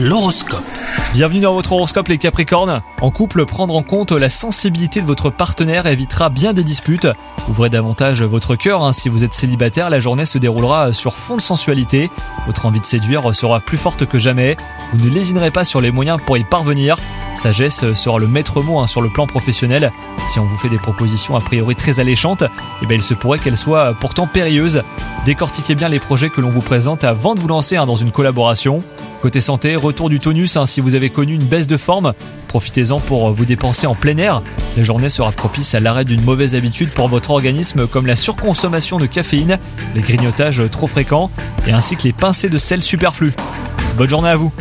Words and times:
L'horoscope. 0.00 0.62
Bienvenue 1.12 1.40
dans 1.40 1.54
votre 1.54 1.72
horoscope 1.72 2.06
les 2.06 2.18
Capricornes. 2.18 2.82
En 3.00 3.10
couple, 3.10 3.44
prendre 3.46 3.74
en 3.74 3.82
compte 3.82 4.12
la 4.12 4.30
sensibilité 4.30 5.00
de 5.00 5.06
votre 5.06 5.28
partenaire 5.28 5.86
évitera 5.86 6.28
bien 6.28 6.52
des 6.52 6.62
disputes. 6.62 7.08
Ouvrez 7.48 7.68
davantage 7.68 8.22
votre 8.22 8.54
cœur. 8.54 8.84
hein. 8.84 8.92
Si 8.92 9.08
vous 9.08 9.24
êtes 9.24 9.34
célibataire, 9.34 9.90
la 9.90 9.98
journée 9.98 10.24
se 10.24 10.38
déroulera 10.38 10.92
sur 10.92 11.14
fond 11.14 11.34
de 11.34 11.40
sensualité. 11.40 12.12
Votre 12.46 12.66
envie 12.66 12.78
de 12.78 12.86
séduire 12.86 13.34
sera 13.34 13.58
plus 13.58 13.76
forte 13.76 14.06
que 14.06 14.20
jamais. 14.20 14.56
Vous 14.92 15.04
ne 15.04 15.10
lésinerez 15.10 15.50
pas 15.50 15.64
sur 15.64 15.80
les 15.80 15.90
moyens 15.90 16.20
pour 16.24 16.38
y 16.38 16.44
parvenir. 16.44 16.96
Sagesse 17.34 17.92
sera 17.94 18.20
le 18.20 18.28
maître 18.28 18.62
mot 18.62 18.78
hein, 18.78 18.86
sur 18.86 19.00
le 19.02 19.08
plan 19.08 19.26
professionnel. 19.26 19.92
Si 20.28 20.38
on 20.38 20.44
vous 20.44 20.56
fait 20.56 20.68
des 20.68 20.78
propositions 20.78 21.34
a 21.34 21.40
priori 21.40 21.74
très 21.74 21.98
alléchantes, 21.98 22.44
eh 22.82 22.86
ben, 22.86 22.94
il 22.94 23.02
se 23.02 23.14
pourrait 23.14 23.40
qu'elles 23.40 23.56
soient 23.56 23.94
pourtant 23.98 24.28
périlleuses. 24.28 24.82
Décortiquez 25.24 25.74
bien 25.74 25.88
les 25.88 25.98
projets 25.98 26.30
que 26.30 26.40
l'on 26.40 26.50
vous 26.50 26.60
présente 26.60 27.02
avant 27.02 27.34
de 27.34 27.40
vous 27.40 27.48
lancer 27.48 27.76
hein, 27.76 27.86
dans 27.86 27.96
une 27.96 28.12
collaboration. 28.12 28.84
Côté 29.20 29.40
santé, 29.40 29.74
retour 29.74 30.10
du 30.10 30.20
tonus 30.20 30.56
hein, 30.56 30.64
si 30.64 30.80
vous 30.80 30.94
avez 30.94 31.10
connu 31.10 31.34
une 31.34 31.44
baisse 31.44 31.66
de 31.66 31.76
forme. 31.76 32.14
Profitez-en 32.46 33.00
pour 33.00 33.32
vous 33.32 33.44
dépenser 33.44 33.88
en 33.88 33.96
plein 33.96 34.16
air. 34.16 34.42
La 34.76 34.84
journée 34.84 35.08
sera 35.08 35.32
propice 35.32 35.74
à 35.74 35.80
l'arrêt 35.80 36.04
d'une 36.04 36.22
mauvaise 36.22 36.54
habitude 36.54 36.90
pour 36.90 37.08
votre 37.08 37.30
organisme 37.30 37.88
comme 37.88 38.06
la 38.06 38.14
surconsommation 38.14 38.98
de 38.98 39.06
caféine, 39.06 39.58
les 39.96 40.02
grignotages 40.02 40.62
trop 40.70 40.86
fréquents 40.86 41.30
et 41.66 41.72
ainsi 41.72 41.96
que 41.96 42.04
les 42.04 42.12
pincées 42.12 42.48
de 42.48 42.58
sel 42.58 42.80
superflus. 42.80 43.32
Bonne 43.96 44.08
journée 44.08 44.28
à 44.28 44.36
vous 44.36 44.52